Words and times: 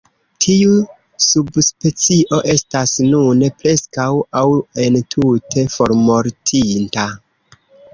Tiu 0.43 0.77
subspecio 1.25 2.41
estas 2.55 2.95
nune 3.11 3.53
"preskaŭ 3.63 4.09
aŭ 4.43 4.45
entute 4.89 5.71
formortinta". 5.79 7.11